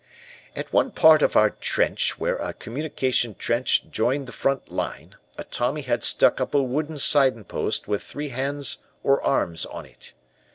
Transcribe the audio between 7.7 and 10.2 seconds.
with three hands or arms on it.